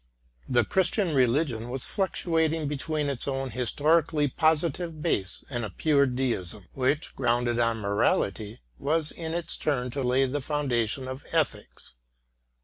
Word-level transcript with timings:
The 0.49 0.65
Christian 0.65 1.13
religion 1.13 1.69
was 1.69 1.85
fluctuating 1.85 2.67
between 2.67 3.07
its 3.07 3.27
own 3.27 3.51
his 3.51 3.71
torically 3.71 4.35
positive 4.35 4.99
base 4.99 5.43
and 5.47 5.63
a 5.63 5.69
pure 5.69 6.07
deism, 6.07 6.65
which, 6.73 7.15
grounded 7.15 7.59
on 7.59 7.77
morality, 7.79 8.61
was 8.79 9.11
in 9.11 9.35
its 9.35 9.55
turn 9.59 9.91
to 9.91 10.01
lay 10.01 10.25
the 10.25 10.41
foundation 10.41 11.07
of 11.07 11.23
ethics. 11.31 11.93